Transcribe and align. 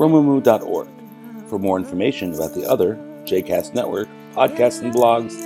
romemu.org. 0.00 0.88
For 1.46 1.58
more 1.58 1.76
information 1.76 2.32
about 2.32 2.54
the 2.54 2.66
other 2.66 2.94
JCast 3.24 3.74
Network 3.74 4.08
podcasts 4.32 4.80
and 4.80 4.94
blogs, 4.94 5.36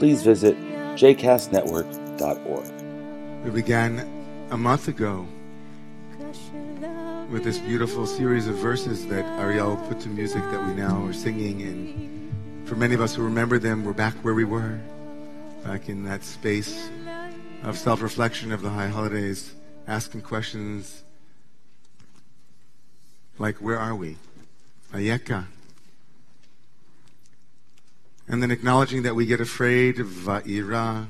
please 0.00 0.24
visit 0.24 0.56
jcastnetwork.org. 0.96 3.44
We 3.44 3.50
began 3.50 4.00
a 4.50 4.56
month 4.56 4.88
ago 4.88 5.28
with 7.30 7.44
this 7.44 7.58
beautiful 7.58 8.04
series 8.04 8.48
of 8.48 8.56
verses 8.56 9.06
that 9.06 9.24
Ariel 9.38 9.76
put 9.88 10.00
to 10.00 10.08
music 10.08 10.42
that 10.50 10.66
we 10.66 10.74
now 10.74 11.06
are 11.06 11.12
singing. 11.12 11.62
And 11.62 12.68
for 12.68 12.74
many 12.74 12.96
of 12.96 13.00
us 13.00 13.14
who 13.14 13.22
remember 13.22 13.60
them, 13.60 13.84
we're 13.84 13.92
back 13.92 14.14
where 14.24 14.34
we 14.34 14.42
were, 14.42 14.80
back 15.62 15.88
in 15.88 16.02
that 16.06 16.24
space 16.24 16.90
of 17.62 17.78
self 17.78 18.02
reflection 18.02 18.50
of 18.50 18.60
the 18.60 18.70
high 18.70 18.88
holidays, 18.88 19.54
asking 19.86 20.22
questions 20.22 21.04
like, 23.40 23.56
where 23.56 23.78
are 23.78 23.94
we? 23.94 24.18
Ayeka. 24.92 25.46
And 28.28 28.42
then 28.42 28.50
acknowledging 28.50 29.02
that 29.02 29.14
we 29.14 29.24
get 29.24 29.40
afraid, 29.40 29.96
va'ira, 29.96 31.06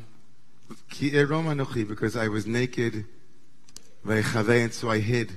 ki 0.89 1.13
erom 1.13 1.49
because 1.89 2.17
I 2.17 2.29
was 2.29 2.47
naked, 2.47 3.05
and 4.09 4.73
so 4.73 4.91
I 4.91 5.01
hid. 5.01 5.33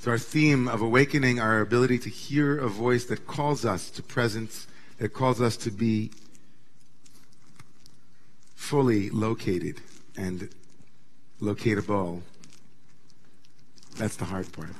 So 0.00 0.10
our 0.10 0.18
theme 0.18 0.66
of 0.66 0.82
awakening 0.82 1.38
our 1.38 1.60
ability 1.60 2.00
to 2.00 2.10
hear 2.10 2.58
a 2.58 2.68
voice 2.68 3.04
that 3.04 3.28
calls 3.28 3.64
us 3.64 3.90
to 3.90 4.02
presence, 4.02 4.66
that 4.98 5.10
calls 5.10 5.40
us 5.40 5.56
to 5.58 5.70
be 5.70 6.10
fully 8.56 9.08
located 9.10 9.80
and 10.16 10.48
locatable. 11.40 12.22
That's 13.96 14.16
the 14.16 14.24
hard 14.24 14.50
part. 14.52 14.70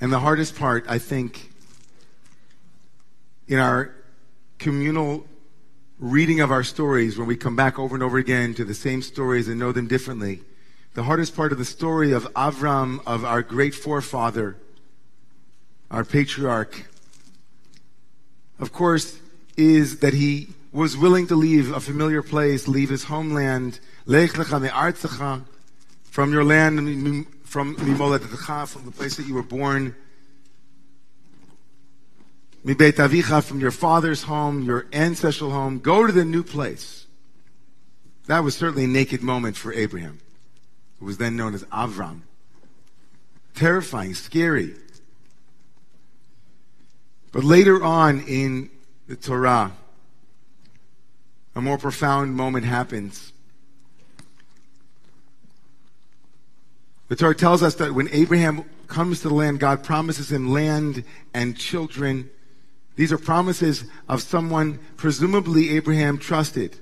And 0.00 0.12
the 0.12 0.20
hardest 0.20 0.56
part, 0.56 0.84
I 0.88 0.98
think, 0.98 1.50
in 3.48 3.58
our 3.58 3.94
communal 4.58 5.26
reading 5.98 6.40
of 6.40 6.50
our 6.50 6.62
stories, 6.62 7.16
when 7.16 7.26
we 7.26 7.36
come 7.36 7.56
back 7.56 7.78
over 7.78 7.94
and 7.94 8.02
over 8.02 8.18
again 8.18 8.54
to 8.54 8.64
the 8.64 8.74
same 8.74 9.00
stories 9.00 9.48
and 9.48 9.58
know 9.58 9.72
them 9.72 9.86
differently, 9.86 10.42
the 10.94 11.04
hardest 11.04 11.34
part 11.34 11.52
of 11.52 11.58
the 11.58 11.64
story 11.64 12.12
of 12.12 12.24
Avram, 12.34 13.00
of 13.06 13.24
our 13.24 13.42
great 13.42 13.74
forefather, 13.74 14.56
our 15.90 16.04
patriarch, 16.04 16.86
of 18.58 18.72
course, 18.72 19.18
is 19.56 20.00
that 20.00 20.14
he 20.14 20.48
was 20.76 20.94
willing 20.94 21.26
to 21.26 21.34
leave 21.34 21.72
a 21.72 21.80
familiar 21.80 22.22
place, 22.22 22.68
leave 22.68 22.90
his 22.90 23.04
homeland, 23.04 23.80
from 26.04 26.32
your 26.32 26.44
land, 26.44 27.26
from 27.44 27.74
from 27.74 28.84
the 28.84 28.92
place 28.94 29.16
that 29.16 29.26
you 29.26 29.32
were 29.32 29.42
born, 29.42 29.96
from 32.62 33.60
your 33.60 33.70
father's 33.70 34.24
home, 34.24 34.64
your 34.64 34.86
ancestral 34.92 35.50
home, 35.50 35.78
go 35.78 36.06
to 36.06 36.12
the 36.12 36.26
new 36.26 36.42
place. 36.42 37.06
That 38.26 38.44
was 38.44 38.54
certainly 38.54 38.84
a 38.84 38.88
naked 38.88 39.22
moment 39.22 39.56
for 39.56 39.72
Abraham, 39.72 40.18
who 41.00 41.06
was 41.06 41.16
then 41.16 41.36
known 41.36 41.54
as 41.54 41.64
Avram. 41.64 42.20
Terrifying, 43.54 44.12
scary. 44.12 44.74
But 47.32 47.44
later 47.44 47.82
on 47.82 48.20
in 48.28 48.68
the 49.08 49.16
Torah, 49.16 49.72
a 51.56 51.60
more 51.60 51.78
profound 51.78 52.36
moment 52.36 52.66
happens. 52.66 53.32
The 57.08 57.16
Torah 57.16 57.34
tells 57.34 57.62
us 57.62 57.76
that 57.76 57.94
when 57.94 58.08
Abraham 58.12 58.64
comes 58.88 59.22
to 59.22 59.28
the 59.28 59.34
land, 59.34 59.58
God 59.58 59.82
promises 59.82 60.30
him 60.30 60.52
land 60.52 61.02
and 61.32 61.56
children. 61.56 62.28
These 62.96 63.10
are 63.10 63.18
promises 63.18 63.84
of 64.06 64.22
someone 64.22 64.78
presumably 64.96 65.70
Abraham 65.76 66.18
trusted. 66.18 66.78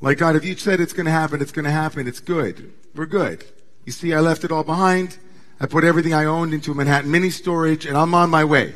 Like 0.00 0.18
God, 0.18 0.34
if 0.34 0.44
you 0.44 0.56
said 0.56 0.80
it's 0.80 0.92
going 0.92 1.06
to 1.06 1.12
happen, 1.12 1.40
it's 1.40 1.52
going 1.52 1.64
to 1.64 1.70
happen. 1.70 2.08
It's 2.08 2.20
good. 2.20 2.72
We're 2.96 3.06
good. 3.06 3.44
You 3.84 3.92
see, 3.92 4.12
I 4.12 4.18
left 4.18 4.42
it 4.42 4.50
all 4.50 4.64
behind. 4.64 5.18
I 5.60 5.66
put 5.66 5.84
everything 5.84 6.14
I 6.14 6.24
owned 6.24 6.52
into 6.52 6.72
a 6.72 6.74
Manhattan 6.74 7.12
mini 7.12 7.30
storage 7.30 7.86
and 7.86 7.96
I'm 7.96 8.12
on 8.12 8.28
my 8.28 8.44
way. 8.44 8.74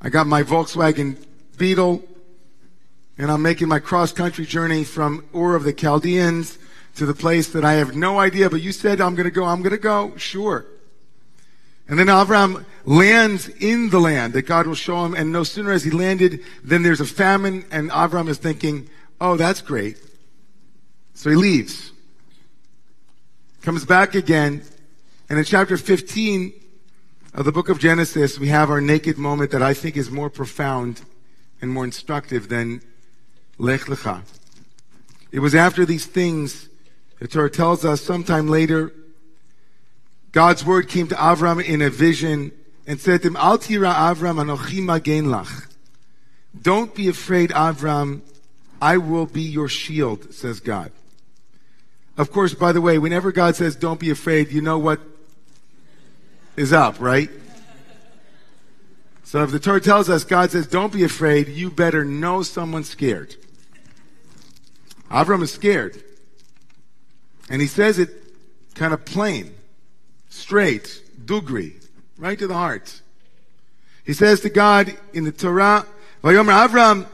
I 0.00 0.08
got 0.08 0.26
my 0.26 0.42
Volkswagen 0.42 1.22
Beetle 1.58 2.02
and 3.20 3.30
I'm 3.30 3.42
making 3.42 3.68
my 3.68 3.80
cross 3.80 4.12
country 4.12 4.46
journey 4.46 4.82
from 4.82 5.26
Ur 5.34 5.54
of 5.54 5.64
the 5.64 5.74
Chaldeans 5.74 6.56
to 6.96 7.04
the 7.04 7.12
place 7.12 7.50
that 7.50 7.66
I 7.66 7.74
have 7.74 7.94
no 7.94 8.18
idea, 8.18 8.48
but 8.48 8.62
you 8.62 8.72
said 8.72 8.98
I'm 8.98 9.14
going 9.14 9.28
to 9.28 9.30
go, 9.30 9.44
I'm 9.44 9.60
going 9.60 9.72
to 9.72 9.76
go, 9.76 10.16
sure. 10.16 10.64
And 11.86 11.98
then 11.98 12.06
Avram 12.06 12.64
lands 12.86 13.48
in 13.48 13.90
the 13.90 14.00
land 14.00 14.32
that 14.32 14.46
God 14.46 14.66
will 14.66 14.74
show 14.74 15.04
him, 15.04 15.14
and 15.14 15.30
no 15.30 15.44
sooner 15.44 15.70
as 15.70 15.84
he 15.84 15.90
landed, 15.90 16.42
than 16.64 16.82
there's 16.82 17.02
a 17.02 17.04
famine, 17.04 17.66
and 17.70 17.90
Avram 17.90 18.26
is 18.26 18.38
thinking, 18.38 18.88
oh, 19.20 19.36
that's 19.36 19.60
great. 19.60 19.98
So 21.12 21.28
he 21.28 21.36
leaves. 21.36 21.92
Comes 23.60 23.84
back 23.84 24.14
again, 24.14 24.62
and 25.28 25.38
in 25.38 25.44
chapter 25.44 25.76
15 25.76 26.54
of 27.34 27.44
the 27.44 27.52
book 27.52 27.68
of 27.68 27.78
Genesis, 27.78 28.38
we 28.38 28.48
have 28.48 28.70
our 28.70 28.80
naked 28.80 29.18
moment 29.18 29.50
that 29.50 29.62
I 29.62 29.74
think 29.74 29.98
is 29.98 30.10
more 30.10 30.30
profound 30.30 31.02
and 31.60 31.70
more 31.70 31.84
instructive 31.84 32.48
than 32.48 32.80
Lech 33.60 33.82
Lecha. 33.82 34.22
It 35.30 35.40
was 35.40 35.54
after 35.54 35.84
these 35.84 36.06
things, 36.06 36.70
the 37.18 37.28
Torah 37.28 37.50
tells 37.50 37.84
us 37.84 38.00
sometime 38.00 38.48
later, 38.48 38.90
God's 40.32 40.64
word 40.64 40.88
came 40.88 41.08
to 41.08 41.14
Avram 41.14 41.62
in 41.62 41.82
a 41.82 41.90
vision 41.90 42.52
and 42.86 42.98
said 42.98 43.20
to 43.22 43.28
him, 43.28 43.36
Al 43.36 43.58
tira 43.58 43.92
Avram 43.92 44.42
anochi 44.42 44.82
magen 44.82 45.26
lach. 45.26 45.66
Don't 46.60 46.94
be 46.94 47.08
afraid, 47.08 47.50
Avram. 47.50 48.22
I 48.80 48.96
will 48.96 49.26
be 49.26 49.42
your 49.42 49.68
shield, 49.68 50.32
says 50.32 50.60
God. 50.60 50.90
Of 52.16 52.32
course, 52.32 52.54
by 52.54 52.72
the 52.72 52.80
way, 52.80 52.98
whenever 52.98 53.30
God 53.30 53.56
says 53.56 53.76
don't 53.76 54.00
be 54.00 54.08
afraid, 54.08 54.52
you 54.52 54.62
know 54.62 54.78
what 54.78 55.00
is 56.56 56.72
up, 56.72 56.98
right? 56.98 57.28
So 59.22 59.42
if 59.42 59.50
the 59.50 59.60
Torah 59.60 59.82
tells 59.82 60.08
us, 60.08 60.24
God 60.24 60.50
says 60.50 60.66
don't 60.66 60.92
be 60.92 61.04
afraid, 61.04 61.48
you 61.48 61.70
better 61.70 62.06
know 62.06 62.42
someone's 62.42 62.88
scared. 62.88 63.36
Avram 65.10 65.42
is 65.42 65.52
scared. 65.52 66.02
And 67.48 67.60
he 67.60 67.66
says 67.66 67.98
it 67.98 68.10
kind 68.74 68.94
of 68.94 69.04
plain, 69.04 69.54
straight, 70.28 71.02
dugri, 71.24 71.74
right 72.16 72.38
to 72.38 72.46
the 72.46 72.54
heart. 72.54 73.00
He 74.04 74.12
says 74.12 74.40
to 74.40 74.50
God 74.50 74.96
in 75.12 75.24
the 75.24 75.32
Torah, 75.32 75.86
Vayomer 76.22 76.68
Avram, 76.68 77.06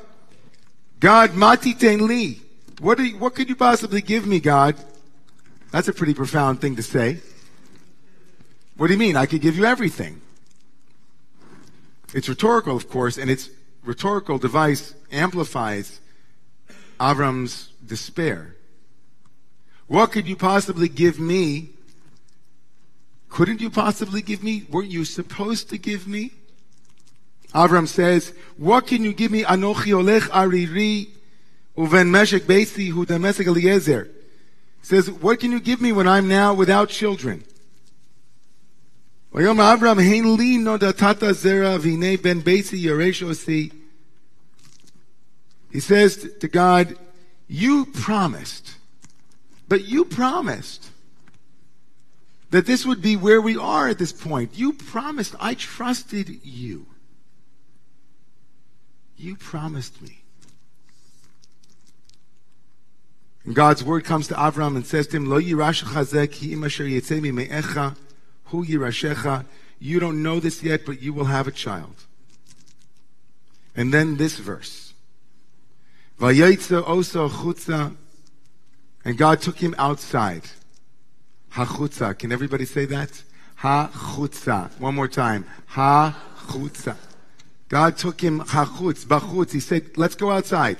God, 1.01 1.35
mati 1.35 1.75
ten 1.75 2.07
li. 2.07 2.41
What, 2.81 2.99
you, 2.99 3.17
what 3.19 3.35
could 3.35 3.49
you 3.49 3.57
possibly 3.57 4.03
give 4.03 4.27
me, 4.27 4.41
God? 4.41 4.77
That's 5.71 5.89
a 5.89 5.93
pretty 5.93 6.15
profound 6.15 6.61
thing 6.61 6.77
to 6.77 6.83
say. 6.83 7.21
What 8.77 8.89
do 8.89 8.93
you 8.93 8.99
mean? 8.99 9.17
I 9.17 9.27
could 9.27 9.41
give 9.41 9.57
you 9.57 9.65
everything. 9.65 10.21
It's 12.15 12.29
rhetorical, 12.29 12.77
of 12.77 12.89
course, 12.89 13.17
and 13.17 13.31
its 13.31 13.51
rhetorical 13.85 14.39
device 14.39 14.95
amplifies 15.11 16.01
Avram's 16.99 17.69
despair. 17.85 18.57
What 19.87 20.13
could 20.13 20.27
you 20.27 20.37
possibly 20.37 20.89
give 20.89 21.21
me? 21.21 21.71
Couldn't 23.29 23.61
you 23.61 23.71
possibly 23.71 24.23
give 24.23 24.43
me? 24.43 24.67
Weren't 24.71 24.91
you 24.91 25.05
supposed 25.05 25.71
to 25.71 25.79
give 25.79 26.07
me? 26.07 26.33
Avram 27.55 27.87
says, 27.87 28.33
What 28.57 28.87
can 28.87 29.03
you 29.03 29.13
give 29.13 29.31
me? 29.31 29.45
Anochi 29.45 29.93
olech 29.93 30.29
ariri 30.31 31.09
uven 31.77 32.11
meshek 32.11 32.41
beisi 32.41 32.91
hu 32.91 33.07
demesek 33.07 33.47
Eliezer. 33.47 34.11
Says, 34.83 35.11
What 35.11 35.41
can 35.41 35.53
you 35.53 35.61
give 35.61 35.81
me 35.81 35.93
when 35.93 36.09
I'm 36.09 36.29
now 36.29 36.55
without 36.55 36.89
children? 36.89 37.45
Avram 39.33 40.03
hein 40.03 40.37
li 40.37 40.59
no 40.59 40.79
datata 40.79 41.33
zera 41.33 41.79
vine 41.79 42.17
ben 42.17 42.43
beisi 42.43 42.83
yoreshosi. 42.83 43.73
He 45.77 45.81
says 45.81 46.33
to 46.41 46.49
God, 46.49 46.97
you 47.49 47.85
promised, 47.85 48.77
but 49.69 49.85
you 49.85 50.07
promised 50.07 50.89
that 52.49 52.65
this 52.65 52.87
would 52.87 53.03
be 53.03 53.15
where 53.15 53.43
we 53.43 53.59
are 53.59 53.87
at 53.87 53.99
this 53.99 54.11
point. 54.11 54.57
You 54.57 54.73
promised, 54.73 55.35
I 55.39 55.53
trusted 55.53 56.43
you. 56.43 56.87
You 59.19 59.37
promised 59.37 60.01
me. 60.01 60.23
And 63.45 63.55
God's 63.55 63.85
word 63.85 64.03
comes 64.03 64.29
to 64.29 64.35
Avram 64.35 64.77
and 64.77 64.87
says 64.87 65.07
to 65.09 65.19
him, 65.19 65.27
Lo 65.27 65.37
asher 65.63 65.85
me'echa 67.21 67.97
hu. 68.47 68.65
You 69.79 70.01
don't 70.01 70.23
know 70.23 70.41
this 70.41 70.63
yet, 70.63 70.87
but 70.87 71.03
you 71.03 71.13
will 71.13 71.27
have 71.27 71.47
a 71.47 71.53
child. 71.53 72.07
And 73.77 73.93
then 73.93 74.17
this 74.17 74.39
verse. 74.39 74.86
Vayetze 76.19 76.83
oso 76.83 77.29
chutza. 77.29 77.95
And 79.05 79.17
God 79.17 79.41
took 79.41 79.59
him 79.59 79.75
outside. 79.79 80.43
Ha-chutza. 81.51 82.19
Can 82.19 82.33
everybody 82.33 82.65
say 82.65 82.85
that? 82.87 83.23
Ha-chutza. 83.57 84.71
One 84.81 84.95
more 84.95 85.09
time. 85.09 85.45
Ha-chutza. 85.67 86.97
God 87.69 87.97
took 87.97 88.21
him 88.21 88.41
ha-chutz, 88.41 89.05
bachutz. 89.05 89.53
He 89.53 89.61
said, 89.61 89.97
let's 89.97 90.15
go 90.15 90.31
outside. 90.31 90.79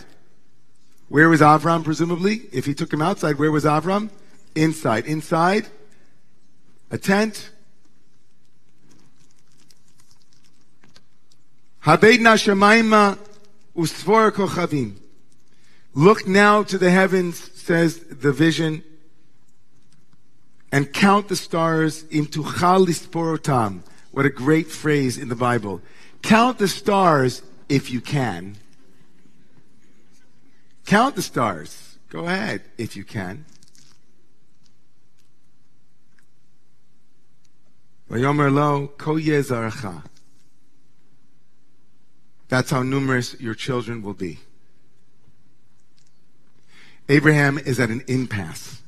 Where 1.09 1.29
was 1.29 1.41
Avram, 1.41 1.85
presumably? 1.85 2.43
If 2.53 2.65
he 2.65 2.75
took 2.75 2.93
him 2.93 3.03
outside, 3.03 3.39
where 3.39 3.53
was 3.53 3.65
Avram? 3.65 4.11
Inside. 4.55 5.07
Inside, 5.07 5.67
a 6.91 6.99
tent. 6.99 7.51
Habedna 11.85 12.37
shemaima 12.37 13.19
usfor 13.77 14.31
kochavim. 14.33 14.95
Look 15.97 16.29
now 16.29 16.63
to 16.65 16.77
the 16.77 16.91
heavens, 16.91 17.39
says 17.59 17.99
the 18.01 18.31
vision, 18.31 18.85
and 20.71 20.93
count 20.93 21.29
the 21.29 21.37
stars 21.37 22.05
into 22.11 22.43
chalisporotam. 22.43 23.81
What 24.11 24.27
a 24.27 24.31
great 24.31 24.67
phrase 24.67 25.17
in 25.17 25.31
the 25.31 25.35
Bible. 25.35 25.81
Count 26.21 26.59
the 26.59 26.69
stars 26.69 27.41
if 27.71 27.91
you 27.91 28.03
can. 28.03 28.59
Count 30.85 31.17
the 31.17 31.23
stars. 31.23 31.97
Go 32.11 32.27
ahead 32.27 32.61
if 32.77 32.95
you 32.95 33.03
can. 33.03 33.47
That's 42.49 42.71
how 42.71 42.83
numerous 42.83 43.41
your 43.41 43.55
children 43.55 44.03
will 44.03 44.13
be. 44.13 44.41
Abraham 47.09 47.59
is 47.59 47.79
at 47.79 47.91
an 47.91 48.03
impasse. 48.09 48.83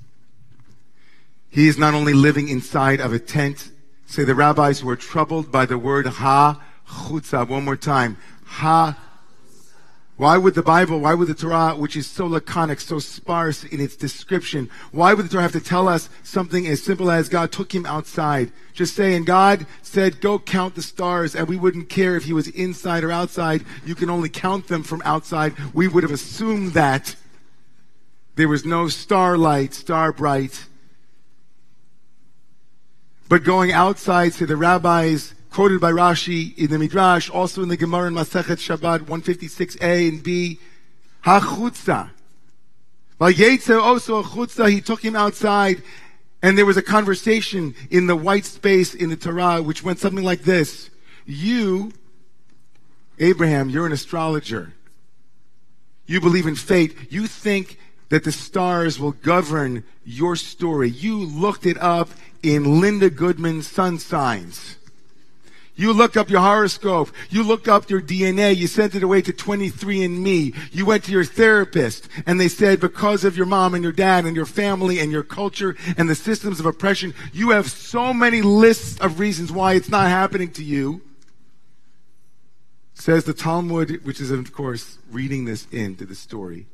He 1.51 1.69
is 1.69 1.79
not 1.79 1.95
only 1.95 2.13
living 2.13 2.49
inside 2.49 3.01
of 3.01 3.13
a 3.13 3.19
tent, 3.19 3.71
say 4.07 4.25
the 4.25 4.35
rabbis 4.35 4.81
who 4.81 4.89
are 4.91 4.97
troubled 4.97 5.51
by 5.51 5.67
the 5.67 5.79
word 5.79 6.07
ha 6.07 6.63
chutza. 6.87 7.49
One 7.49 7.65
more 7.65 7.77
time. 7.77 8.17
Ha 8.45 8.97
why 10.19 10.37
would 10.37 10.55
the 10.55 10.65
Bible, 10.65 10.99
why 10.99 11.15
would 11.15 11.29
the 11.29 11.35
Torah, 11.35 11.77
which 11.77 11.95
is 11.95 12.09
so 12.09 12.27
laconic, 12.27 12.81
so 12.81 12.99
sparse 12.99 13.63
in 13.63 13.81
its 13.81 13.95
description, 13.95 14.69
why 14.91 15.15
would 15.15 15.25
the 15.25 15.29
Torah 15.29 15.43
have 15.43 15.53
to 15.53 15.61
tell 15.61 15.87
us 15.87 16.11
something 16.25 16.67
as 16.67 16.83
simple 16.83 17.09
as 17.09 17.29
God 17.29 17.53
took 17.53 17.73
him 17.73 17.87
outside? 17.87 18.51
Just 18.73 18.97
saying, 18.97 19.27
God 19.27 19.65
said, 19.81 20.21
go 20.21 20.41
count 20.41 20.75
the 20.75 20.83
stars, 20.83 21.37
and 21.37 21.47
we 21.47 21.57
wouldn't 21.57 21.89
care 21.89 22.17
if 22.17 22.25
he 22.25 22.33
was 22.33 22.49
inside 22.49 23.05
or 23.05 23.13
outside. 23.13 23.65
You 23.87 23.95
can 23.95 24.11
only 24.11 24.29
count 24.29 24.67
them 24.67 24.83
from 24.83 25.03
outside. 25.05 25.55
We 25.73 25.87
would 25.87 26.03
have 26.03 26.11
assumed 26.11 26.73
that 26.73 27.15
there 28.39 28.47
was 28.47 28.65
no 28.65 28.87
starlight, 28.87 29.75
star 29.75 30.13
bright. 30.13 30.67
But 33.29 33.43
going 33.43 33.73
outside 33.73 34.33
to 34.35 34.47
the 34.47 34.57
rabbis, 34.57 35.35
quoted 35.51 35.81
by 35.81 35.91
Rashi 35.91 36.57
in 36.57 36.71
the 36.71 36.79
Midrash, 36.79 37.29
also 37.29 37.65
in 37.65 37.69
the 37.69 37.77
Gemara 37.77 38.07
in 38.07 38.15
Masechet 38.15 38.59
Shabbat 38.59 39.01
156a 39.07 40.09
and 40.09 40.23
b, 40.23 40.61
Hachutza. 41.25 42.11
Vayetze 43.21 43.77
also 43.83 44.23
chutza, 44.23 44.71
he 44.71 44.81
took 44.81 45.05
him 45.05 45.17
outside, 45.17 45.83
and 46.41 46.57
there 46.57 46.65
was 46.65 46.77
a 46.77 46.83
conversation 46.83 47.75
in 47.91 48.07
the 48.07 48.15
white 48.15 48.45
space 48.45 48.95
in 48.95 49.11
the 49.11 49.17
Torah, 49.17 49.61
which 49.61 49.83
went 49.83 49.99
something 49.99 50.25
like 50.25 50.43
this. 50.43 50.91
You, 51.27 51.91
Abraham, 53.19 53.69
you're 53.69 53.87
an 53.87 53.93
astrologer. 53.93 54.75
You 56.07 56.21
believe 56.21 56.47
in 56.47 56.55
fate. 56.55 57.11
You 57.11 57.27
think 57.27 57.79
that 58.09 58.25
the 58.25 58.33
stars 58.33 58.99
will 58.99 59.13
govern 59.13 59.85
your 60.05 60.37
story. 60.37 60.91
You 60.91 61.19
looked 61.19 61.67
it 61.67 61.79
up 61.79 62.11
in 62.43 62.81
Linda 62.81 63.11
Goodman's 63.11 63.69
Sun 63.69 63.99
Signs. 63.99 64.77
You 65.79 65.93
look 65.93 66.17
up 66.17 66.29
your 66.29 66.41
horoscope. 66.41 67.11
You 67.31 67.45
look 67.45 67.69
up 67.69 67.89
your 67.89 68.01
DNA. 68.01 68.57
You 68.57 68.67
sent 68.67 68.97
it 68.97 69.05
away 69.05 69.23
to 69.23 69.33
23andMe. 69.33 70.53
You 70.73 70.85
went 70.85 71.05
to 71.05 71.13
your 71.13 71.25
therapist 71.25 72.09
and 72.27 72.41
they 72.41 72.49
said 72.49 72.81
because 72.81 73.23
of 73.23 73.37
your 73.37 73.47
mom 73.47 73.75
and 73.75 73.85
your 73.85 73.93
dad 73.93 74.25
and 74.25 74.35
your 74.35 74.45
family 74.45 74.99
and 74.99 75.13
your 75.13 75.23
culture 75.23 75.77
and 75.97 76.11
the 76.11 76.17
systems 76.17 76.59
of 76.59 76.67
oppression, 76.67 77.15
you 77.33 77.51
have 77.51 77.71
so 77.71 78.13
many 78.13 78.43
lists 78.43 79.01
of 79.01 79.21
reasons 79.21 79.53
why 79.53 79.75
it's 79.75 79.89
not 79.89 80.09
happening 80.09 80.51
to 80.53 80.65
you. 80.65 81.01
Says 82.95 83.23
the 83.23 83.33
Talmud, 83.33 84.05
which 84.05 84.21
is 84.21 84.33
of 84.33 84.53
course 84.53 84.99
reading 85.13 85.45
this 85.45 85.69
into 85.71 86.05
the 86.05 86.17
story. 86.17 86.67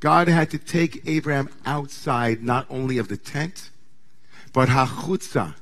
God 0.00 0.28
had 0.28 0.50
to 0.50 0.58
take 0.58 1.02
Abraham 1.06 1.48
outside 1.66 2.42
not 2.42 2.66
only 2.70 2.98
of 2.98 3.08
the 3.08 3.16
tent, 3.16 3.70
but 4.52 4.68
hachutza, 4.68 5.54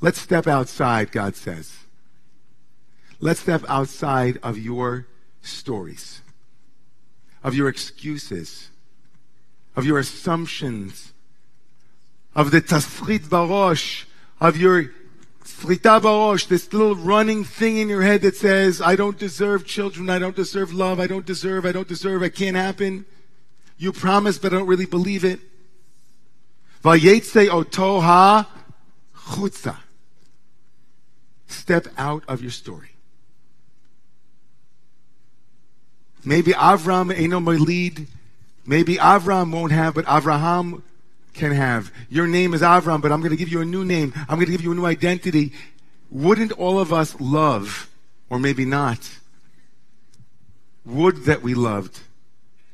Let's 0.00 0.20
step 0.20 0.46
outside, 0.46 1.12
God 1.12 1.36
says. 1.36 1.76
Let's 3.20 3.40
step 3.40 3.62
outside 3.68 4.38
of 4.42 4.56
your 4.56 5.06
stories, 5.42 6.22
of 7.44 7.54
your 7.54 7.68
excuses, 7.68 8.70
of 9.76 9.84
your 9.84 9.98
assumptions, 9.98 11.12
of 12.34 12.50
the 12.50 12.62
tasfrit 12.62 13.28
barosh, 13.28 14.04
of 14.40 14.56
your 14.56 14.90
frita 15.50 16.00
barosh, 16.00 16.48
this 16.48 16.72
little 16.72 16.94
running 16.94 17.44
thing 17.44 17.76
in 17.78 17.88
your 17.88 18.02
head 18.02 18.22
that 18.22 18.36
says, 18.36 18.80
I 18.80 18.96
don't 18.96 19.18
deserve 19.18 19.66
children, 19.66 20.08
I 20.08 20.18
don't 20.18 20.36
deserve 20.36 20.72
love, 20.72 21.00
I 21.00 21.06
don't 21.06 21.26
deserve, 21.26 21.66
I 21.66 21.72
don't 21.72 21.88
deserve, 21.88 22.22
it 22.22 22.34
can't 22.34 22.56
happen. 22.56 23.04
You 23.76 23.92
promise, 23.92 24.38
but 24.38 24.52
I 24.52 24.58
don't 24.58 24.66
really 24.66 24.86
believe 24.86 25.24
it. 25.24 25.40
Vayetze 26.82 27.48
otoha 27.48 28.46
chutza. 29.14 29.76
Step 31.46 31.88
out 31.98 32.24
of 32.28 32.42
your 32.42 32.50
story. 32.50 32.90
Maybe 36.24 36.52
Avram 36.52 37.14
ain't 37.14 37.30
no 37.30 37.38
lead. 37.38 38.06
Maybe 38.66 38.96
Avram 38.96 39.52
won't 39.52 39.72
have, 39.72 39.94
but 39.94 40.04
Avraham 40.04 40.82
can 41.34 41.52
have. 41.52 41.92
Your 42.08 42.26
name 42.26 42.54
is 42.54 42.62
Avram, 42.62 43.00
but 43.00 43.12
I'm 43.12 43.20
going 43.20 43.30
to 43.30 43.36
give 43.36 43.48
you 43.48 43.60
a 43.60 43.64
new 43.64 43.84
name. 43.84 44.12
I'm 44.28 44.36
going 44.36 44.46
to 44.46 44.52
give 44.52 44.62
you 44.62 44.72
a 44.72 44.74
new 44.74 44.86
identity. 44.86 45.52
Wouldn't 46.10 46.52
all 46.52 46.78
of 46.80 46.92
us 46.92 47.18
love, 47.20 47.88
or 48.28 48.38
maybe 48.38 48.64
not, 48.64 49.18
would 50.84 51.24
that 51.24 51.42
we 51.42 51.54
loved 51.54 52.00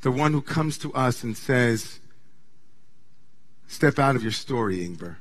the 0.01 0.11
one 0.11 0.31
who 0.31 0.41
comes 0.41 0.77
to 0.79 0.93
us 0.93 1.23
and 1.23 1.35
says, 1.35 1.99
Step 3.67 3.99
out 3.99 4.15
of 4.15 4.23
your 4.23 4.31
story, 4.31 4.77
Ingber. 4.77 5.17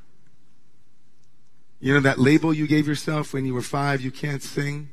You 1.81 1.95
know 1.95 2.01
that 2.01 2.19
label 2.19 2.55
you 2.55 2.67
gave 2.67 2.87
yourself 2.87 3.33
when 3.33 3.45
you 3.45 3.55
were 3.55 3.63
five, 3.63 4.01
you 4.01 4.11
can't 4.11 4.43
sing? 4.43 4.91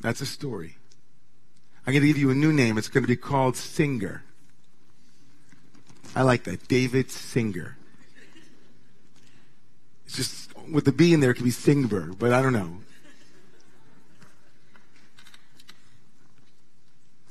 That's 0.00 0.20
a 0.20 0.26
story. 0.26 0.76
I'm 1.86 1.92
going 1.92 2.02
to 2.02 2.08
give 2.08 2.18
you 2.18 2.30
a 2.30 2.34
new 2.34 2.52
name. 2.52 2.76
It's 2.76 2.88
going 2.88 3.04
to 3.04 3.08
be 3.08 3.16
called 3.16 3.56
Singer. 3.56 4.24
I 6.16 6.22
like 6.22 6.44
that. 6.44 6.66
David 6.66 7.10
Singer. 7.10 7.76
It's 10.06 10.16
just, 10.16 10.50
with 10.72 10.86
the 10.86 10.92
B 10.92 11.12
in 11.12 11.20
there, 11.20 11.32
it 11.32 11.34
could 11.34 11.44
be 11.44 11.50
Singber, 11.50 12.18
but 12.18 12.32
I 12.32 12.40
don't 12.40 12.54
know. 12.54 12.78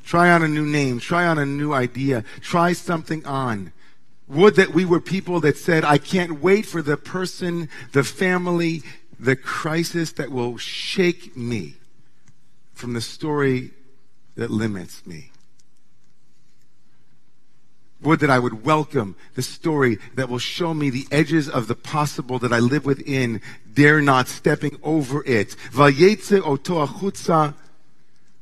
Try 0.06 0.30
on 0.30 0.44
a 0.44 0.48
new 0.48 0.68
name. 0.68 1.00
Try 1.00 1.26
on 1.26 1.40
a 1.40 1.48
new 1.48 1.74
idea. 1.74 2.24
Try 2.42 2.74
something 2.74 3.26
on. 3.26 3.74
Would 4.28 4.56
that 4.58 4.70
we 4.70 4.86
were 4.86 5.00
people 5.00 5.40
that 5.40 5.58
said, 5.58 5.84
I 5.84 5.98
can't 5.98 6.40
wait 6.40 6.68
for 6.68 6.84
the 6.84 6.96
person, 6.96 7.70
the 7.92 8.04
family, 8.04 8.84
the 9.20 9.36
crisis 9.36 10.12
that 10.14 10.30
will 10.30 10.58
shake 10.58 11.36
me 11.36 11.74
from 12.76 12.94
the 12.94 13.02
story 13.02 13.72
that 14.36 14.52
limits 14.52 15.08
me. 15.08 15.32
Would 18.02 18.20
that 18.20 18.30
I 18.30 18.40
would 18.40 18.66
welcome 18.66 19.16
the 19.36 19.42
story 19.42 19.98
that 20.16 20.30
will 20.30 20.40
show 20.40 20.74
me 20.74 20.90
the 20.90 21.08
edges 21.12 21.50
of 21.50 21.68
the 21.68 21.76
possible 21.76 22.38
that 22.40 22.54
I 22.54 22.60
live 22.60 22.86
within, 22.86 23.42
dare 23.74 24.02
not 24.02 24.28
stepping 24.28 24.78
over 24.84 25.24
it. 25.26 25.56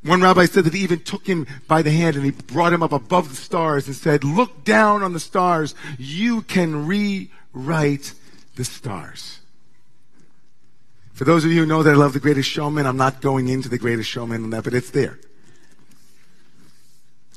One 0.04 0.22
rabbi 0.22 0.46
said 0.46 0.66
that 0.66 0.74
he 0.74 0.84
even 0.84 1.00
took 1.00 1.26
him 1.26 1.48
by 1.68 1.82
the 1.82 1.92
hand 1.92 2.18
and 2.18 2.26
he 2.26 2.32
brought 2.32 2.74
him 2.74 2.84
up 2.84 2.92
above 2.92 3.30
the 3.30 3.36
stars 3.36 3.88
and 3.88 3.96
said, 3.96 4.24
Look 4.24 4.66
down 4.66 5.02
on 5.02 5.14
the 5.14 5.20
stars. 5.20 5.76
You 5.98 6.42
can 6.42 6.86
rewrite 6.86 8.14
the 8.56 8.66
stars. 8.66 9.40
For 11.14 11.24
those 11.24 11.46
of 11.46 11.52
you 11.52 11.62
who 11.62 11.66
know 11.66 11.84
that 11.84 11.94
I 11.94 11.98
love 11.98 12.14
The 12.14 12.20
Greatest 12.20 12.50
Showman, 12.50 12.86
I'm 12.86 12.98
not 12.98 13.22
going 13.22 13.48
into 13.48 13.70
The 13.70 13.78
Greatest 13.78 14.10
Showman 14.10 14.44
on 14.44 14.50
that, 14.50 14.64
but 14.64 14.74
it's 14.74 14.90
there. 14.90 15.20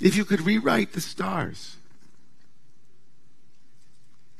If 0.01 0.17
you 0.17 0.25
could 0.25 0.41
rewrite 0.41 0.93
the 0.93 1.01
stars, 1.01 1.76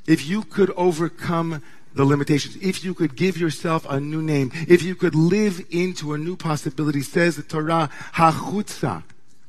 if 0.07 0.27
you 0.27 0.43
could 0.43 0.71
overcome 0.71 1.63
the 1.97 2.05
limitations. 2.05 2.57
If 2.57 2.85
you 2.85 2.95
could 2.95 3.17
give 3.17 3.39
yourself 3.39 3.87
a 3.89 3.99
new 3.99 4.23
name, 4.23 4.53
if 4.69 4.83
you 4.83 4.95
could 4.95 5.15
live 5.15 5.65
into 5.71 6.13
a 6.13 6.19
new 6.19 6.37
possibility, 6.37 7.01
says 7.01 7.37
the 7.37 7.43
Torah, 7.43 7.91
hachutza, 8.15 9.03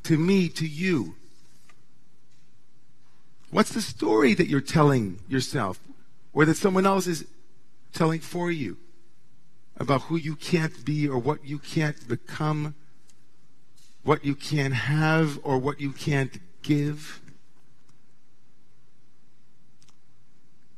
to 0.04 0.18
me, 0.18 0.48
to 0.50 0.66
you. 0.66 1.16
What's 3.52 3.74
the 3.74 3.82
story 3.82 4.34
that 4.34 4.48
you're 4.48 4.62
telling 4.62 5.20
yourself 5.28 5.80
or 6.34 6.46
that 6.46 6.56
someone 6.56 6.86
else 6.86 7.06
is 7.06 7.26
telling 7.94 8.22
for 8.22 8.50
you 8.52 8.78
about 9.78 10.04
who 10.04 10.16
you 10.16 10.36
can't 10.36 10.86
be 10.86 11.08
or 11.08 11.18
what 11.18 11.46
you 11.46 11.60
can't 11.60 12.08
become, 12.08 12.76
what 14.04 14.24
you 14.24 14.36
can't 14.36 14.74
have 14.74 15.40
or 15.44 15.58
what 15.58 15.82
you 15.82 15.92
can't 15.92 16.40
give? 16.62 17.22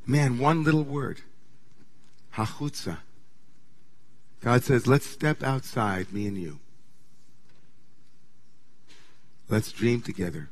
Man, 0.10 0.39
one 0.39 0.63
little 0.63 0.82
word 0.82 1.22
Hachutza. 2.34 2.98
God 4.42 4.63
says, 4.63 4.88
let's 4.88 5.06
step 5.06 5.44
outside, 5.44 6.12
me 6.12 6.25
and 6.25 6.36
you. 6.36 6.58
Let's 9.50 9.72
dream 9.72 10.01
together. 10.01 10.50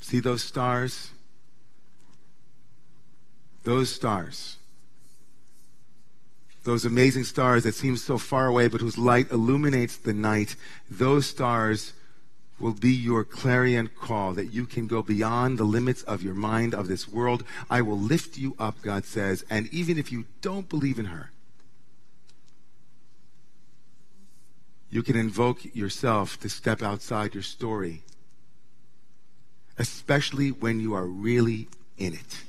See 0.00 0.20
those 0.20 0.42
stars? 0.42 1.10
Those 3.64 3.90
stars. 3.90 4.56
Those 6.64 6.86
amazing 6.86 7.24
stars 7.24 7.64
that 7.64 7.74
seem 7.74 7.98
so 7.98 8.16
far 8.16 8.46
away, 8.46 8.68
but 8.68 8.80
whose 8.80 8.96
light 8.96 9.30
illuminates 9.30 9.98
the 9.98 10.14
night. 10.14 10.56
Those 10.90 11.26
stars 11.26 11.92
will 12.62 12.72
be 12.72 12.92
your 12.92 13.24
clarion 13.24 13.90
call 14.00 14.32
that 14.34 14.46
you 14.46 14.64
can 14.64 14.86
go 14.86 15.02
beyond 15.02 15.58
the 15.58 15.64
limits 15.64 16.02
of 16.04 16.22
your 16.22 16.34
mind 16.34 16.74
of 16.74 16.86
this 16.86 17.08
world. 17.08 17.42
I 17.68 17.82
will 17.82 17.98
lift 17.98 18.38
you 18.38 18.54
up, 18.58 18.80
God 18.82 19.04
says, 19.04 19.44
and 19.50 19.68
even 19.74 19.98
if 19.98 20.12
you 20.12 20.26
don't 20.40 20.68
believe 20.68 20.98
in 20.98 21.06
her, 21.06 21.32
you 24.90 25.02
can 25.02 25.16
invoke 25.16 25.74
yourself 25.74 26.38
to 26.40 26.48
step 26.48 26.82
outside 26.82 27.34
your 27.34 27.42
story, 27.42 28.02
especially 29.76 30.52
when 30.52 30.78
you 30.78 30.94
are 30.94 31.06
really 31.06 31.66
in 31.98 32.14
it. 32.14 32.44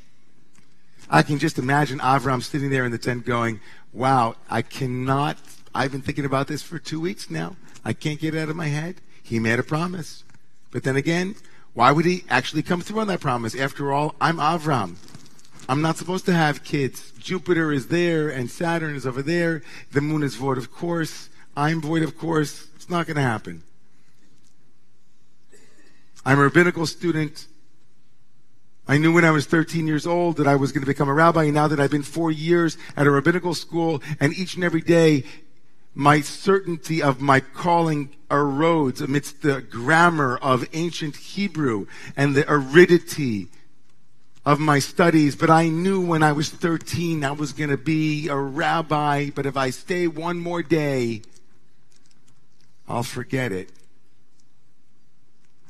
I 1.10 1.24
can 1.24 1.39
just 1.39 1.58
imagine 1.58 2.00
Avram 2.00 2.43
sitting 2.43 2.70
there 2.70 2.86
in 2.86 2.91
the 2.91 2.98
tent 2.98 3.25
going, 3.25 3.60
Wow, 3.93 4.36
I 4.50 4.62
cannot, 4.62 5.38
I've 5.74 5.91
been 5.91 6.01
thinking 6.01 6.25
about 6.25 6.48
this 6.48 6.62
for 6.62 6.79
two 6.79 7.00
weeks 7.00 7.29
now. 7.29 7.55
I 7.86 7.93
can't 7.93 8.20
get 8.20 8.36
it 8.36 8.39
out 8.39 8.50
of 8.50 8.55
my 8.55 8.67
head. 8.67 8.96
He 9.24 9.39
made 9.39 9.58
a 9.58 9.63
promise. 9.63 10.24
But 10.72 10.84
then 10.84 10.96
again, 10.96 11.36
why 11.74 11.92
would 11.92 12.06
he 12.06 12.24
actually 12.30 12.62
come 12.62 12.82
through 12.82 13.00
on 13.00 13.08
that 13.08 13.22
promise? 13.22 13.56
After 13.56 13.92
all, 13.92 14.15
I'm 14.22 14.38
Avram. 14.38 14.96
I'm 15.68 15.82
not 15.82 15.98
supposed 15.98 16.25
to 16.25 16.34
have 16.34 16.63
kids. 16.63 17.12
Jupiter 17.18 17.72
is 17.72 17.88
there 17.88 18.30
and 18.30 18.51
Saturn 18.51 18.96
is 18.96 19.08
over 19.08 19.22
there. 19.22 19.63
The 19.92 20.01
moon 20.01 20.22
is 20.24 20.36
void, 20.36 20.58
of 20.58 20.72
course. 20.72 21.30
I'm 21.56 21.82
void, 21.82 22.03
of 22.03 22.18
course. 22.18 22.68
It's 22.75 22.89
not 22.89 23.08
going 23.08 23.15
to 23.15 23.24
happen. 23.24 23.63
I'm 26.25 26.39
a 26.39 26.44
rabbinical 26.44 26.86
student. 26.86 27.48
I 28.88 28.98
knew 28.98 29.13
when 29.13 29.24
I 29.24 29.32
was 29.32 29.46
13 29.46 29.88
years 29.88 30.06
old 30.06 30.38
that 30.38 30.48
I 30.48 30.58
was 30.58 30.74
going 30.74 30.82
to 30.82 30.88
become 30.88 31.08
a 31.08 31.13
rabbi. 31.13 31.46
And 31.46 31.53
now 31.53 31.70
that 31.70 31.80
I've 31.80 31.92
been 31.92 32.03
four 32.03 32.32
years 32.32 32.77
at 32.98 33.08
a 33.08 33.12
rabbinical 33.12 33.53
school 33.53 34.03
and 34.20 34.34
each 34.34 34.56
and 34.56 34.63
every 34.63 34.82
day 34.82 35.24
my 35.95 36.21
certainty 36.21 37.01
of 37.01 37.21
my 37.21 37.39
calling 37.39 38.09
erodes 38.29 39.01
amidst 39.01 39.41
the 39.41 39.62
grammar 39.62 40.38
of 40.38 40.67
ancient 40.73 41.15
Hebrew 41.15 41.85
and 42.17 42.35
the 42.35 42.51
aridity 42.51 43.50
of 44.45 44.59
my 44.59 44.79
studies. 44.79 45.35
But 45.35 45.50
I 45.50 45.69
knew 45.69 46.01
when 46.01 46.23
I 46.23 46.31
was 46.31 46.50
13 46.50 47.23
I 47.23 47.31
was 47.31 47.53
going 47.53 47.69
to 47.69 47.77
be 47.77 48.27
a 48.27 48.35
rabbi. 48.35 49.29
But 49.29 49.45
if 49.45 49.55
I 49.55 49.69
stay 49.69 50.07
one 50.07 50.39
more 50.39 50.63
day, 50.63 51.21
I'll 52.88 53.03
forget 53.03 53.51
it. 53.51 53.69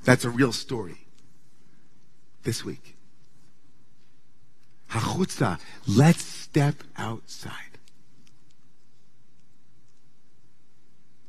That's 0.03 0.25
a 0.25 0.29
real 0.29 0.51
story 0.51 0.97
this 2.43 2.63
week. 2.63 2.97
Hachutza, 4.89 5.59
let's 5.87 6.23
step 6.23 6.83
outside. 6.97 7.72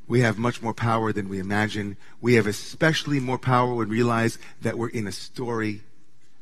We 0.07 0.21
have 0.21 0.37
much 0.37 0.61
more 0.61 0.73
power 0.73 1.11
than 1.11 1.29
we 1.29 1.39
imagine. 1.39 1.97
We 2.21 2.35
have 2.35 2.47
especially 2.47 3.19
more 3.19 3.39
power 3.39 3.73
when 3.73 3.89
we 3.89 3.95
realize 3.95 4.37
that 4.61 4.77
we're 4.77 4.89
in 4.89 5.07
a 5.07 5.11
story 5.11 5.81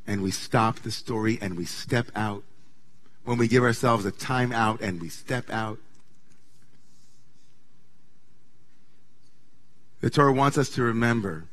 and 0.05 0.21
we 0.21 0.31
stop 0.31 0.79
the 0.79 0.91
story 0.91 1.39
and 1.41 1.55
we 1.55 1.65
step 1.65 2.07
out. 2.15 2.43
When 3.23 3.37
we 3.37 3.47
give 3.47 3.63
ourselves 3.63 4.05
a 4.05 4.11
time 4.11 4.51
out 4.51 4.81
and 4.81 5.01
we 5.01 5.07
step 5.07 5.49
out. 5.49 5.79
The 10.01 10.09
Torah 10.09 10.33
wants 10.33 10.57
us 10.57 10.67
to 10.71 10.83
remember 10.83 11.45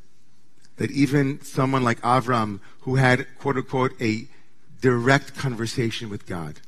that 0.75 0.91
even 0.91 1.41
someone 1.41 1.83
like 1.83 2.01
Avram, 2.01 2.59
who 2.81 2.95
had, 2.95 3.25
quote 3.39 3.55
unquote, 3.55 3.93
a 4.01 4.27
direct 4.81 5.37
conversation 5.37 6.09
with 6.09 6.25
God, 6.25 6.59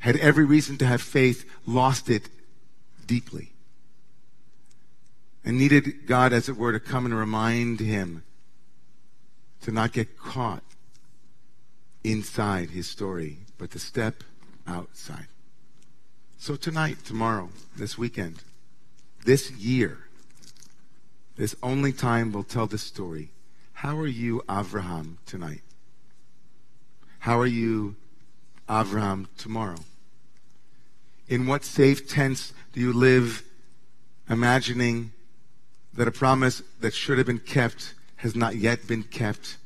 had 0.00 0.16
every 0.16 0.44
reason 0.44 0.76
to 0.78 0.86
have 0.86 1.00
faith, 1.00 1.48
lost 1.64 2.10
it 2.10 2.28
deeply 3.06 3.52
and 5.46 5.56
needed 5.56 6.06
God, 6.06 6.32
as 6.32 6.48
it 6.48 6.56
were, 6.56 6.72
to 6.72 6.80
come 6.80 7.06
and 7.06 7.14
remind 7.14 7.78
him 7.78 8.24
to 9.62 9.70
not 9.70 9.92
get 9.92 10.18
caught 10.18 10.64
inside 12.02 12.70
his 12.70 12.88
story, 12.88 13.38
but 13.56 13.70
to 13.70 13.78
step 13.78 14.24
outside. 14.66 15.28
So 16.36 16.56
tonight, 16.56 16.98
tomorrow, 17.04 17.50
this 17.76 17.96
weekend, 17.96 18.42
this 19.24 19.52
year, 19.52 19.98
this 21.36 21.54
only 21.62 21.92
time 21.92 22.32
will 22.32 22.44
tell 22.44 22.66
this 22.66 22.82
story. 22.82 23.30
How 23.72 23.96
are 23.98 24.06
you, 24.06 24.42
Avraham, 24.48 25.18
tonight? 25.26 25.62
How 27.20 27.38
are 27.38 27.46
you, 27.46 27.94
Avraham, 28.68 29.28
tomorrow? 29.38 29.78
In 31.28 31.46
what 31.46 31.64
safe 31.64 32.08
tense 32.08 32.52
do 32.72 32.80
you 32.80 32.92
live 32.92 33.44
imagining 34.28 35.12
that 35.96 36.06
a 36.06 36.12
promise 36.12 36.62
that 36.80 36.94
should 36.94 37.18
have 37.18 37.26
been 37.26 37.38
kept 37.38 37.94
has 38.16 38.36
not 38.36 38.56
yet 38.56 38.86
been 38.86 39.02
kept. 39.02 39.56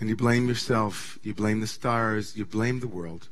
And 0.00 0.08
you 0.08 0.16
blame 0.16 0.48
yourself, 0.48 1.18
you 1.22 1.34
blame 1.34 1.60
the 1.60 1.66
stars, 1.66 2.36
you 2.36 2.44
blame 2.44 2.80
the 2.80 2.88
world. 2.88 3.28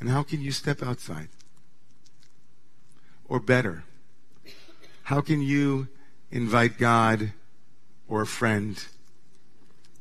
And 0.00 0.08
how 0.08 0.22
can 0.22 0.40
you 0.40 0.50
step 0.50 0.82
outside? 0.82 1.28
Or 3.28 3.40
better, 3.40 3.84
how 5.04 5.20
can 5.20 5.42
you 5.42 5.88
invite 6.30 6.78
God 6.78 7.32
or 8.08 8.22
a 8.22 8.26
friend 8.26 8.82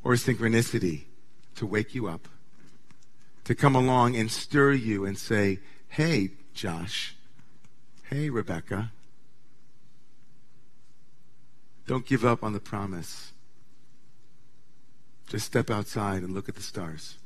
or 0.04 0.14
synchronicity 0.14 1.04
to 1.56 1.66
wake 1.66 1.96
you 1.96 2.08
up, 2.08 2.28
to 3.46 3.56
come 3.56 3.76
along 3.76 4.16
and 4.16 4.32
stir 4.32 4.74
you 4.74 5.06
and 5.06 5.18
say, 5.18 5.60
hey, 5.90 6.32
Josh, 6.54 7.15
Hey, 8.16 8.30
Rebecca. 8.30 8.94
Don't 11.86 12.06
give 12.06 12.24
up 12.24 12.46
on 12.46 12.54
the 12.54 12.62
promise. 12.62 13.34
Just 15.28 15.46
step 15.46 15.70
outside 15.70 16.24
and 16.24 16.34
look 16.34 16.48
at 16.48 16.56
the 16.56 16.62
stars. 16.62 17.18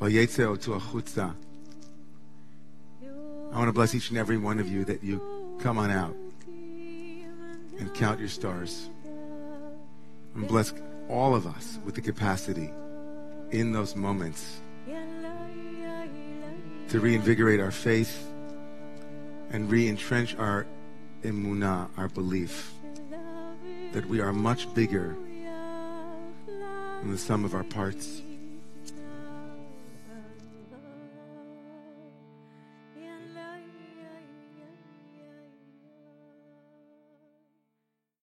I 0.00 0.06
want 3.54 3.68
to 3.68 3.72
bless 3.72 3.94
each 3.94 4.08
and 4.08 4.18
every 4.18 4.36
one 4.36 4.58
of 4.58 4.66
you 4.66 4.84
that 4.86 5.04
you 5.04 5.22
come 5.62 5.78
on 5.78 5.92
out 5.92 6.16
and 7.78 7.94
count 7.94 8.18
your 8.18 8.28
stars. 8.28 8.90
And 10.34 10.48
bless 10.48 10.74
all 11.08 11.36
of 11.36 11.46
us 11.46 11.78
with 11.84 11.94
the 11.94 12.00
capacity 12.00 12.72
in 13.52 13.72
those 13.72 13.94
moments 13.94 14.60
to 16.88 16.98
reinvigorate 16.98 17.60
our 17.60 17.70
faith 17.70 18.31
and 19.52 19.70
re-entrench 19.70 20.34
our 20.36 20.66
emunah, 21.22 21.88
our 21.96 22.08
belief 22.08 22.72
that 23.92 24.06
we 24.06 24.20
are 24.20 24.32
much 24.32 24.72
bigger 24.74 25.16
than 27.02 27.10
the 27.10 27.18
sum 27.18 27.44
of 27.44 27.54
our 27.54 27.64
parts. 27.64 28.22